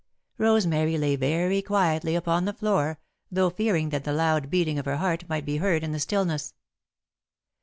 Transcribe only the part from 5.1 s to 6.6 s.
might be heard in the stillness.